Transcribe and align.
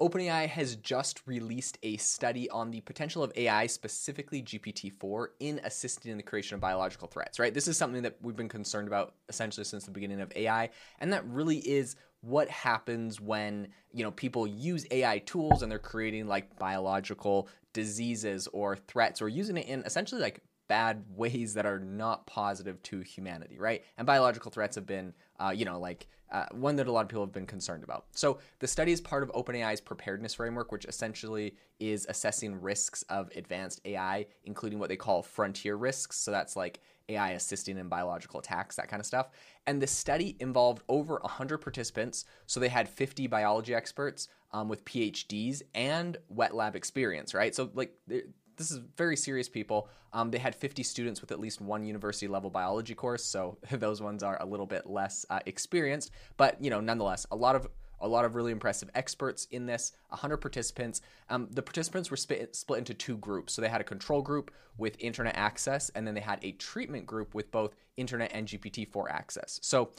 OpenAI 0.00 0.48
has 0.48 0.76
just 0.76 1.20
released 1.26 1.78
a 1.82 1.96
study 1.98 2.48
on 2.50 2.70
the 2.70 2.80
potential 2.80 3.22
of 3.22 3.32
AI, 3.36 3.66
specifically 3.66 4.42
GPT-4, 4.42 5.26
in 5.40 5.60
assisting 5.64 6.10
in 6.10 6.16
the 6.16 6.22
creation 6.22 6.54
of 6.54 6.60
biological 6.60 7.06
threats, 7.06 7.38
right? 7.38 7.52
This 7.52 7.68
is 7.68 7.76
something 7.76 8.02
that 8.02 8.16
we've 8.22 8.36
been 8.36 8.48
concerned 8.48 8.88
about 8.88 9.14
essentially 9.28 9.64
since 9.64 9.84
the 9.84 9.90
beginning 9.90 10.20
of 10.20 10.32
AI, 10.34 10.70
and 11.00 11.12
that 11.12 11.26
really 11.26 11.58
is 11.58 11.96
what 12.22 12.48
happens 12.48 13.20
when, 13.20 13.68
you 13.92 14.02
know, 14.02 14.10
people 14.10 14.46
use 14.46 14.86
AI 14.90 15.18
tools 15.18 15.62
and 15.62 15.70
they're 15.70 15.78
creating 15.78 16.26
like 16.26 16.58
biological 16.58 17.48
diseases 17.72 18.48
or 18.52 18.76
threats 18.76 19.22
or 19.22 19.28
using 19.28 19.56
it 19.56 19.66
in 19.66 19.82
essentially 19.84 20.20
like 20.20 20.42
bad 20.70 21.02
ways 21.16 21.52
that 21.54 21.66
are 21.66 21.80
not 21.80 22.28
positive 22.28 22.80
to 22.84 23.00
humanity, 23.00 23.58
right? 23.58 23.82
And 23.98 24.06
biological 24.06 24.52
threats 24.52 24.76
have 24.76 24.86
been, 24.86 25.12
uh, 25.40 25.52
you 25.52 25.64
know, 25.64 25.80
like 25.80 26.06
uh, 26.30 26.46
one 26.52 26.76
that 26.76 26.86
a 26.86 26.92
lot 26.92 27.00
of 27.00 27.08
people 27.08 27.24
have 27.24 27.32
been 27.32 27.44
concerned 27.44 27.82
about. 27.82 28.04
So 28.12 28.38
the 28.60 28.68
study 28.68 28.92
is 28.92 29.00
part 29.00 29.24
of 29.24 29.32
OpenAI's 29.32 29.80
preparedness 29.80 30.34
framework, 30.34 30.70
which 30.70 30.84
essentially 30.84 31.56
is 31.80 32.06
assessing 32.08 32.60
risks 32.60 33.02
of 33.08 33.32
advanced 33.34 33.80
AI, 33.84 34.26
including 34.44 34.78
what 34.78 34.88
they 34.88 34.96
call 34.96 35.24
frontier 35.24 35.74
risks. 35.74 36.16
So 36.18 36.30
that's 36.30 36.54
like 36.54 36.78
AI 37.08 37.30
assisting 37.30 37.76
in 37.76 37.88
biological 37.88 38.38
attacks, 38.38 38.76
that 38.76 38.86
kind 38.86 39.00
of 39.00 39.06
stuff. 39.06 39.30
And 39.66 39.82
the 39.82 39.88
study 39.88 40.36
involved 40.38 40.84
over 40.88 41.18
100 41.22 41.58
participants. 41.58 42.26
So 42.46 42.60
they 42.60 42.68
had 42.68 42.88
50 42.88 43.26
biology 43.26 43.74
experts 43.74 44.28
um, 44.52 44.68
with 44.68 44.84
PhDs 44.84 45.62
and 45.74 46.16
wet 46.28 46.54
lab 46.54 46.76
experience, 46.76 47.34
right? 47.34 47.54
So 47.54 47.70
like 47.74 47.94
this 48.60 48.70
is 48.70 48.80
very 48.98 49.16
serious 49.16 49.48
people. 49.48 49.88
Um, 50.12 50.30
they 50.30 50.38
had 50.38 50.54
50 50.54 50.82
students 50.82 51.22
with 51.22 51.32
at 51.32 51.40
least 51.40 51.62
one 51.62 51.82
university 51.82 52.28
level 52.28 52.50
biology 52.50 52.94
course, 52.94 53.24
so 53.24 53.56
those 53.72 54.02
ones 54.02 54.22
are 54.22 54.36
a 54.40 54.44
little 54.44 54.66
bit 54.66 54.86
less 54.86 55.24
uh, 55.30 55.40
experienced, 55.46 56.10
but 56.36 56.62
you 56.62 56.68
know, 56.68 56.80
nonetheless, 56.80 57.26
a 57.30 57.36
lot 57.36 57.56
of 57.56 57.66
a 58.02 58.08
lot 58.08 58.24
of 58.24 58.34
really 58.34 58.52
impressive 58.52 58.88
experts 58.94 59.46
in 59.50 59.66
this 59.66 59.92
100 60.08 60.38
participants. 60.38 61.02
Um, 61.28 61.48
the 61.50 61.60
participants 61.60 62.10
were 62.10 62.16
split, 62.16 62.56
split 62.56 62.78
into 62.78 62.94
two 62.94 63.18
groups. 63.18 63.52
So 63.52 63.60
they 63.60 63.68
had 63.68 63.82
a 63.82 63.84
control 63.84 64.22
group 64.22 64.50
with 64.78 64.96
internet 65.00 65.36
access 65.36 65.90
and 65.90 66.06
then 66.06 66.14
they 66.14 66.22
had 66.22 66.38
a 66.42 66.52
treatment 66.52 67.04
group 67.04 67.34
with 67.34 67.50
both 67.50 67.74
internet 67.98 68.30
and 68.32 68.48
gpt-4 68.48 69.10
access. 69.10 69.60
So 69.62 69.90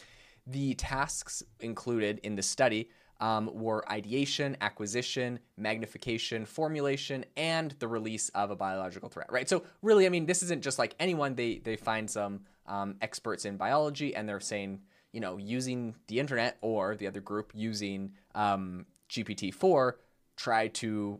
the 0.47 0.73
tasks 0.73 1.43
included 1.59 2.19
in 2.23 2.35
the 2.35 2.41
study 2.41 2.89
um, 3.21 3.49
were 3.53 3.89
ideation, 3.89 4.57
acquisition, 4.61 5.39
magnification, 5.55 6.45
formulation, 6.45 7.23
and 7.37 7.75
the 7.79 7.87
release 7.87 8.29
of 8.29 8.49
a 8.49 8.55
biological 8.55 9.07
threat. 9.07 9.31
Right. 9.31 9.47
So 9.47 9.63
really, 9.81 10.07
I 10.07 10.09
mean, 10.09 10.25
this 10.25 10.41
isn't 10.43 10.63
just 10.63 10.79
like 10.79 10.95
anyone. 10.99 11.35
They 11.35 11.59
they 11.59 11.77
find 11.77 12.09
some 12.09 12.41
um, 12.65 12.95
experts 13.01 13.45
in 13.45 13.57
biology, 13.57 14.15
and 14.15 14.27
they're 14.27 14.39
saying, 14.39 14.81
you 15.13 15.19
know, 15.21 15.37
using 15.37 15.95
the 16.07 16.19
internet 16.19 16.57
or 16.61 16.95
the 16.95 17.07
other 17.07 17.21
group 17.21 17.51
using 17.53 18.13
um, 18.33 18.87
GPT 19.09 19.53
four, 19.53 19.99
try 20.35 20.67
to, 20.69 21.19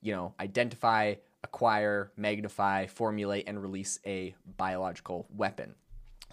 you 0.00 0.12
know, 0.14 0.34
identify, 0.40 1.14
acquire, 1.42 2.10
magnify, 2.16 2.86
formulate, 2.86 3.44
and 3.46 3.60
release 3.60 3.98
a 4.06 4.34
biological 4.56 5.26
weapon. 5.36 5.74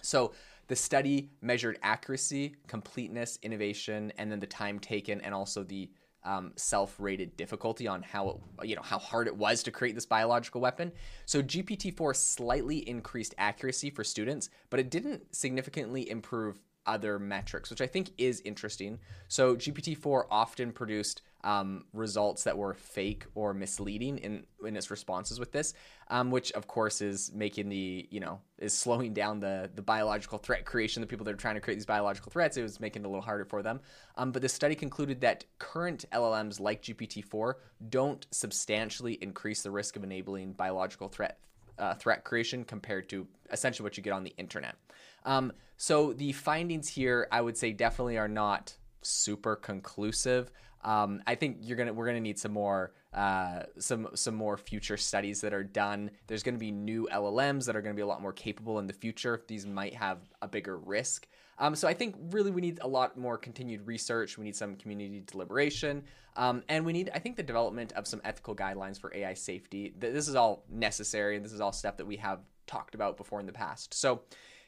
So 0.00 0.32
the 0.72 0.76
study 0.76 1.28
measured 1.42 1.78
accuracy, 1.82 2.56
completeness, 2.66 3.38
innovation, 3.42 4.10
and 4.16 4.32
then 4.32 4.40
the 4.40 4.46
time 4.46 4.78
taken, 4.78 5.20
and 5.20 5.34
also 5.34 5.62
the 5.62 5.90
um, 6.24 6.50
self-rated 6.56 7.36
difficulty 7.36 7.86
on 7.86 8.02
how 8.02 8.40
you 8.62 8.74
know 8.74 8.80
how 8.80 8.98
hard 8.98 9.26
it 9.26 9.36
was 9.36 9.62
to 9.64 9.70
create 9.70 9.94
this 9.94 10.06
biological 10.06 10.62
weapon. 10.62 10.90
So 11.26 11.42
GPT-4 11.42 12.16
slightly 12.16 12.88
increased 12.88 13.34
accuracy 13.36 13.90
for 13.90 14.02
students, 14.02 14.48
but 14.70 14.80
it 14.80 14.88
didn't 14.88 15.36
significantly 15.36 16.08
improve 16.08 16.58
other 16.86 17.18
metrics, 17.18 17.68
which 17.68 17.82
I 17.82 17.86
think 17.86 18.12
is 18.16 18.40
interesting. 18.40 18.98
So 19.28 19.54
GPT-4 19.56 20.24
often 20.30 20.72
produced 20.72 21.20
um, 21.44 21.84
results 21.92 22.44
that 22.44 22.56
were 22.56 22.74
fake 22.74 23.24
or 23.34 23.52
misleading 23.52 24.18
in 24.18 24.44
in 24.64 24.76
its 24.76 24.90
responses 24.90 25.40
with 25.40 25.52
this, 25.52 25.74
um, 26.08 26.30
which 26.30 26.52
of 26.52 26.66
course 26.66 27.00
is 27.00 27.32
making 27.34 27.68
the 27.68 28.06
you 28.10 28.20
know 28.20 28.40
is 28.58 28.72
slowing 28.72 29.12
down 29.12 29.40
the 29.40 29.70
the 29.74 29.82
biological 29.82 30.38
threat 30.38 30.64
creation. 30.64 31.00
The 31.00 31.06
people 31.06 31.24
that 31.24 31.32
are 31.32 31.36
trying 31.36 31.56
to 31.56 31.60
create 31.60 31.76
these 31.76 31.86
biological 31.86 32.30
threats, 32.30 32.56
it 32.56 32.62
was 32.62 32.80
making 32.80 33.02
it 33.02 33.06
a 33.06 33.08
little 33.08 33.22
harder 33.22 33.44
for 33.44 33.62
them. 33.62 33.80
Um, 34.16 34.32
but 34.32 34.42
the 34.42 34.48
study 34.48 34.74
concluded 34.74 35.20
that 35.22 35.44
current 35.58 36.04
LLMs 36.12 36.60
like 36.60 36.82
GPT-4 36.82 37.54
don't 37.88 38.26
substantially 38.30 39.14
increase 39.14 39.62
the 39.62 39.70
risk 39.70 39.96
of 39.96 40.04
enabling 40.04 40.52
biological 40.52 41.08
threat 41.08 41.38
uh, 41.78 41.94
threat 41.94 42.24
creation 42.24 42.64
compared 42.64 43.08
to 43.08 43.26
essentially 43.50 43.84
what 43.84 43.96
you 43.96 44.02
get 44.02 44.12
on 44.12 44.24
the 44.24 44.34
internet. 44.36 44.76
Um, 45.24 45.52
so 45.76 46.12
the 46.12 46.32
findings 46.32 46.88
here, 46.88 47.26
I 47.32 47.40
would 47.40 47.56
say, 47.56 47.72
definitely 47.72 48.18
are 48.18 48.28
not 48.28 48.76
super 49.02 49.56
conclusive. 49.56 50.50
Um, 50.84 51.22
I 51.26 51.34
think 51.36 51.58
you're 51.60 51.76
gonna 51.76 51.92
we're 51.92 52.06
gonna 52.06 52.20
need 52.20 52.38
some 52.38 52.52
more 52.52 52.92
uh, 53.12 53.64
some 53.78 54.08
some 54.14 54.34
more 54.34 54.56
future 54.56 54.96
studies 54.96 55.40
that 55.42 55.54
are 55.54 55.62
done. 55.62 56.10
There's 56.26 56.42
gonna 56.42 56.58
be 56.58 56.72
new 56.72 57.08
LLMs 57.12 57.66
that 57.66 57.76
are 57.76 57.82
gonna 57.82 57.94
be 57.94 58.02
a 58.02 58.06
lot 58.06 58.20
more 58.20 58.32
capable 58.32 58.78
in 58.78 58.86
the 58.86 58.92
future. 58.92 59.42
These 59.46 59.66
might 59.66 59.94
have 59.94 60.18
a 60.40 60.48
bigger 60.48 60.78
risk. 60.78 61.28
Um, 61.58 61.76
so 61.76 61.86
I 61.86 61.94
think 61.94 62.16
really 62.30 62.50
we 62.50 62.60
need 62.60 62.80
a 62.82 62.88
lot 62.88 63.16
more 63.16 63.38
continued 63.38 63.86
research. 63.86 64.36
We 64.38 64.44
need 64.44 64.56
some 64.56 64.74
community 64.74 65.22
deliberation, 65.24 66.02
um, 66.36 66.64
and 66.68 66.84
we 66.84 66.92
need 66.92 67.10
I 67.14 67.20
think 67.20 67.36
the 67.36 67.44
development 67.44 67.92
of 67.92 68.08
some 68.08 68.20
ethical 68.24 68.56
guidelines 68.56 69.00
for 69.00 69.14
AI 69.14 69.34
safety. 69.34 69.94
This 69.96 70.26
is 70.26 70.34
all 70.34 70.64
necessary, 70.68 71.36
and 71.36 71.44
this 71.44 71.52
is 71.52 71.60
all 71.60 71.72
stuff 71.72 71.96
that 71.98 72.06
we 72.06 72.16
have 72.16 72.40
talked 72.66 72.96
about 72.96 73.16
before 73.16 73.38
in 73.38 73.46
the 73.46 73.52
past. 73.52 73.94
So 73.94 74.22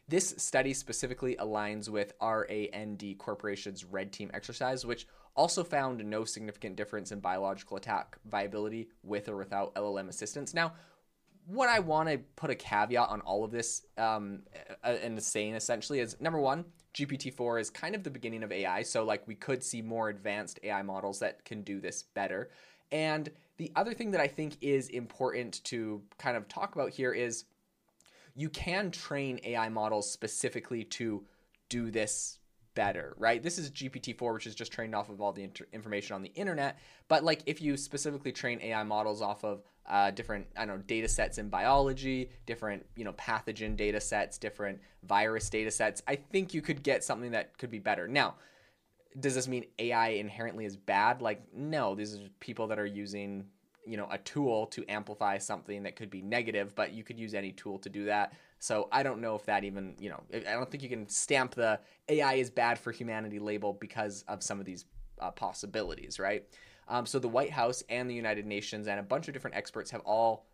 this 0.08 0.34
study 0.36 0.74
specifically 0.74 1.36
aligns 1.36 1.88
with 1.88 2.12
RAND 2.20 3.02
Corporation's 3.18 3.84
Red 3.84 4.12
Team 4.12 4.30
exercise, 4.34 4.84
which 4.84 5.06
also 5.34 5.64
found 5.64 6.04
no 6.04 6.24
significant 6.24 6.76
difference 6.76 7.10
in 7.10 7.20
biological 7.20 7.76
attack 7.76 8.16
viability 8.26 8.88
with 9.02 9.28
or 9.28 9.36
without 9.36 9.74
LLM 9.74 10.08
assistance. 10.08 10.54
Now, 10.54 10.72
what 11.46 11.68
I 11.68 11.80
want 11.80 12.08
to 12.08 12.18
put 12.36 12.50
a 12.50 12.54
caveat 12.54 13.08
on 13.08 13.20
all 13.22 13.44
of 13.44 13.50
this 13.50 13.82
um, 13.98 14.42
and 14.82 15.22
saying 15.22 15.54
essentially 15.54 16.00
is 16.00 16.20
number 16.20 16.38
one, 16.38 16.64
GPT-4 16.94 17.60
is 17.60 17.70
kind 17.70 17.94
of 17.94 18.02
the 18.02 18.10
beginning 18.10 18.42
of 18.42 18.52
AI, 18.52 18.82
so 18.82 19.04
like 19.04 19.26
we 19.26 19.34
could 19.34 19.62
see 19.62 19.82
more 19.82 20.08
advanced 20.08 20.60
AI 20.62 20.82
models 20.82 21.18
that 21.18 21.44
can 21.44 21.62
do 21.62 21.80
this 21.80 22.02
better. 22.02 22.50
And 22.92 23.30
the 23.56 23.72
other 23.76 23.92
thing 23.92 24.12
that 24.12 24.20
I 24.20 24.28
think 24.28 24.56
is 24.60 24.88
important 24.88 25.62
to 25.64 26.02
kind 26.18 26.36
of 26.36 26.48
talk 26.48 26.74
about 26.74 26.90
here 26.90 27.12
is 27.12 27.44
you 28.34 28.48
can 28.48 28.90
train 28.90 29.40
AI 29.44 29.68
models 29.68 30.10
specifically 30.10 30.84
to 30.84 31.24
do 31.68 31.90
this 31.90 32.38
better, 32.74 33.14
right? 33.16 33.42
This 33.42 33.58
is 33.58 33.70
GPT-4, 33.70 34.34
which 34.34 34.46
is 34.46 34.54
just 34.54 34.72
trained 34.72 34.94
off 34.94 35.08
of 35.08 35.20
all 35.20 35.32
the 35.32 35.44
inter- 35.44 35.66
information 35.72 36.14
on 36.14 36.22
the 36.22 36.32
internet. 36.34 36.78
But 37.08 37.24
like, 37.24 37.42
if 37.46 37.62
you 37.62 37.76
specifically 37.76 38.32
train 38.32 38.60
AI 38.60 38.82
models 38.82 39.22
off 39.22 39.44
of 39.44 39.62
uh, 39.86 40.10
different, 40.10 40.46
I 40.56 40.66
don't 40.66 40.78
know, 40.78 40.82
data 40.82 41.08
sets 41.08 41.38
in 41.38 41.48
biology, 41.48 42.30
different, 42.46 42.84
you 42.96 43.04
know, 43.04 43.12
pathogen 43.12 43.76
data 43.76 44.00
sets, 44.00 44.38
different 44.38 44.80
virus 45.04 45.48
data 45.48 45.70
sets, 45.70 46.02
I 46.08 46.16
think 46.16 46.54
you 46.54 46.62
could 46.62 46.82
get 46.82 47.04
something 47.04 47.30
that 47.32 47.56
could 47.58 47.70
be 47.70 47.78
better. 47.78 48.08
Now, 48.08 48.34
does 49.20 49.34
this 49.36 49.46
mean 49.46 49.66
AI 49.78 50.08
inherently 50.08 50.64
is 50.64 50.76
bad? 50.76 51.22
Like, 51.22 51.42
no, 51.54 51.94
these 51.94 52.16
are 52.16 52.28
people 52.40 52.66
that 52.68 52.78
are 52.78 52.86
using 52.86 53.46
you 53.86 53.96
know 53.96 54.08
a 54.10 54.18
tool 54.18 54.66
to 54.66 54.84
amplify 54.88 55.38
something 55.38 55.82
that 55.82 55.96
could 55.96 56.10
be 56.10 56.22
negative 56.22 56.74
but 56.74 56.92
you 56.92 57.04
could 57.04 57.18
use 57.18 57.34
any 57.34 57.52
tool 57.52 57.78
to 57.78 57.88
do 57.88 58.04
that. 58.06 58.32
So 58.58 58.88
i 58.90 59.02
don't 59.02 59.20
know 59.20 59.34
if 59.34 59.44
that 59.44 59.64
even 59.64 59.94
you 59.98 60.10
know 60.10 60.20
i 60.32 60.52
don't 60.52 60.70
think 60.70 60.82
you 60.82 60.88
can 60.88 61.08
stamp 61.08 61.54
the 61.54 61.78
ai 62.08 62.34
is 62.34 62.50
bad 62.50 62.78
for 62.78 62.92
humanity 62.92 63.38
label 63.38 63.74
because 63.74 64.24
of 64.26 64.42
some 64.42 64.58
of 64.58 64.66
these 64.66 64.86
uh, 65.20 65.30
possibilities 65.30 66.18
right? 66.18 66.44
Um, 66.86 67.06
so 67.06 67.18
the 67.18 67.28
white 67.28 67.50
house 67.50 67.82
and 67.88 68.08
the 68.08 68.14
united 68.14 68.46
nations 68.46 68.88
and 68.88 69.00
a 69.00 69.02
bunch 69.02 69.28
of 69.28 69.34
different 69.34 69.56
experts 69.56 69.90
have 69.90 70.02
all 70.04 70.46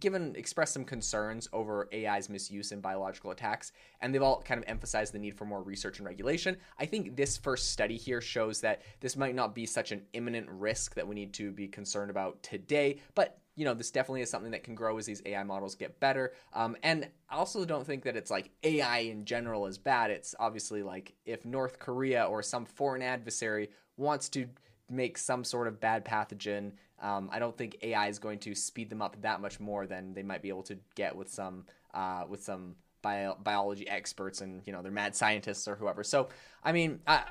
given 0.00 0.34
expressed 0.36 0.72
some 0.72 0.84
concerns 0.84 1.48
over 1.52 1.88
AI's 1.92 2.28
misuse 2.28 2.72
in 2.72 2.80
biological 2.80 3.30
attacks, 3.30 3.72
and 4.00 4.14
they've 4.14 4.22
all 4.22 4.42
kind 4.42 4.58
of 4.58 4.68
emphasized 4.68 5.12
the 5.12 5.18
need 5.18 5.36
for 5.36 5.44
more 5.44 5.62
research 5.62 5.98
and 5.98 6.06
regulation. 6.06 6.56
I 6.78 6.86
think 6.86 7.16
this 7.16 7.36
first 7.36 7.72
study 7.72 7.96
here 7.96 8.20
shows 8.20 8.60
that 8.60 8.82
this 9.00 9.16
might 9.16 9.34
not 9.34 9.54
be 9.54 9.66
such 9.66 9.92
an 9.92 10.02
imminent 10.12 10.48
risk 10.50 10.94
that 10.94 11.06
we 11.06 11.14
need 11.14 11.32
to 11.34 11.50
be 11.50 11.68
concerned 11.68 12.10
about 12.10 12.42
today, 12.42 13.00
but 13.14 13.38
you 13.58 13.64
know, 13.64 13.74
this 13.74 13.90
definitely 13.90 14.20
is 14.20 14.30
something 14.30 14.52
that 14.52 14.62
can 14.62 14.76
grow 14.76 14.98
as 14.98 15.06
these 15.06 15.20
AI 15.26 15.42
models 15.42 15.74
get 15.74 15.98
better. 15.98 16.32
Um, 16.52 16.76
and 16.84 17.08
I 17.28 17.34
also 17.34 17.64
don't 17.64 17.84
think 17.84 18.04
that 18.04 18.14
it's 18.14 18.30
like 18.30 18.50
AI 18.62 18.98
in 18.98 19.24
general 19.24 19.66
is 19.66 19.78
bad. 19.78 20.12
It's 20.12 20.32
obviously 20.38 20.84
like 20.84 21.14
if 21.26 21.44
North 21.44 21.80
Korea 21.80 22.24
or 22.26 22.40
some 22.40 22.64
foreign 22.64 23.02
adversary 23.02 23.70
wants 23.96 24.28
to 24.28 24.46
make 24.90 25.18
some 25.18 25.44
sort 25.44 25.68
of 25.68 25.80
bad 25.80 26.04
pathogen 26.04 26.72
um, 27.00 27.28
I 27.32 27.38
don't 27.38 27.56
think 27.56 27.78
AI 27.82 28.08
is 28.08 28.18
going 28.18 28.38
to 28.40 28.54
speed 28.54 28.90
them 28.90 29.02
up 29.02 29.20
that 29.22 29.40
much 29.40 29.60
more 29.60 29.86
than 29.86 30.14
they 30.14 30.22
might 30.22 30.42
be 30.42 30.48
able 30.48 30.64
to 30.64 30.78
get 30.94 31.14
with 31.14 31.30
some 31.30 31.64
uh, 31.94 32.24
with 32.28 32.42
some 32.42 32.74
bio- 33.02 33.36
biology 33.42 33.88
experts 33.88 34.40
and 34.40 34.62
you 34.66 34.72
know 34.72 34.82
they're 34.82 34.92
mad 34.92 35.14
scientists 35.14 35.68
or 35.68 35.76
whoever. 35.76 36.02
So 36.02 36.28
I 36.64 36.72
mean, 36.72 37.00
I, 37.06 37.24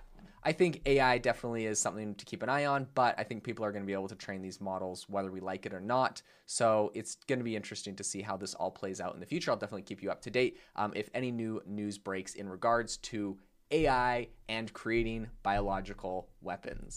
I 0.44 0.54
think 0.54 0.81
AI 0.86 1.18
definitely 1.18 1.65
is 1.65 1.80
something 1.80 2.15
to 2.15 2.25
keep 2.25 2.44
an 2.44 2.50
eye 2.50 2.65
on, 2.65 2.88
but 2.95 3.15
I 3.18 3.24
think 3.24 3.44
people 3.44 3.65
are 3.65 3.71
going 3.71 3.83
to 3.83 3.88
be 3.88 3.94
able 3.94 4.07
to 4.07 4.15
train 4.15 4.42
these 4.42 4.62
models 4.62 5.06
whether 5.09 5.31
we 5.31 5.42
like 5.42 5.65
it 5.65 5.74
or 5.74 5.81
not. 5.81 6.21
So 6.45 6.92
it's 6.95 7.15
going 7.27 7.39
to 7.39 7.45
be 7.45 7.56
interesting 7.56 7.95
to 7.98 8.04
see 8.04 8.21
how 8.21 8.38
this 8.38 8.54
all 8.54 8.71
plays 8.71 9.01
out 9.01 9.13
in 9.13 9.19
the 9.19 9.25
future. 9.25 9.51
I'll 9.51 9.57
definitely 9.57 9.81
keep 9.81 10.01
you 10.01 10.12
up 10.12 10.21
to 10.21 10.30
date 10.30 10.59
um, 10.77 10.94
if 10.95 11.09
any 11.13 11.31
new 11.31 11.62
news 11.65 11.98
breaks 11.98 12.36
in 12.36 12.48
regards 12.48 12.98
to 12.98 13.38
AI 13.71 14.30
and 14.48 14.71
creating 14.71 15.27
biological 15.44 16.30
weapons. 16.42 16.95